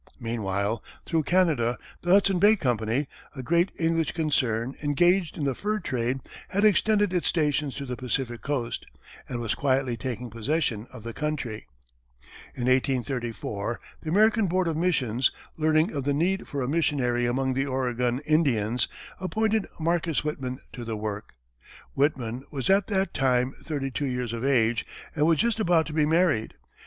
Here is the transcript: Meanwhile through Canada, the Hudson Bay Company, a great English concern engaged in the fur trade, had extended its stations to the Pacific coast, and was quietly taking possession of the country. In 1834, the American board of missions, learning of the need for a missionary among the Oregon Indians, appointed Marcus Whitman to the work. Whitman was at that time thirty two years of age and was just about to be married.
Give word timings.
Meanwhile 0.19 0.83
through 1.05 1.21
Canada, 1.25 1.77
the 2.01 2.09
Hudson 2.09 2.39
Bay 2.39 2.55
Company, 2.55 3.07
a 3.35 3.43
great 3.43 3.69
English 3.77 4.13
concern 4.13 4.73
engaged 4.81 5.37
in 5.37 5.43
the 5.43 5.53
fur 5.53 5.77
trade, 5.79 6.21
had 6.49 6.65
extended 6.65 7.13
its 7.13 7.27
stations 7.27 7.75
to 7.75 7.85
the 7.85 7.95
Pacific 7.95 8.41
coast, 8.41 8.87
and 9.29 9.39
was 9.39 9.53
quietly 9.53 9.95
taking 9.95 10.31
possession 10.31 10.87
of 10.91 11.03
the 11.03 11.13
country. 11.13 11.67
In 12.55 12.63
1834, 12.65 13.79
the 14.01 14.09
American 14.09 14.47
board 14.47 14.67
of 14.67 14.75
missions, 14.75 15.31
learning 15.55 15.91
of 15.93 16.03
the 16.03 16.13
need 16.13 16.47
for 16.47 16.63
a 16.63 16.67
missionary 16.67 17.27
among 17.27 17.53
the 17.53 17.67
Oregon 17.67 18.21
Indians, 18.25 18.87
appointed 19.19 19.67
Marcus 19.79 20.23
Whitman 20.23 20.61
to 20.73 20.83
the 20.83 20.97
work. 20.97 21.35
Whitman 21.93 22.43
was 22.49 22.71
at 22.71 22.87
that 22.87 23.13
time 23.13 23.53
thirty 23.61 23.91
two 23.91 24.07
years 24.07 24.33
of 24.33 24.43
age 24.43 24.83
and 25.15 25.27
was 25.27 25.37
just 25.37 25.59
about 25.59 25.85
to 25.85 25.93
be 25.93 26.07
married. 26.07 26.55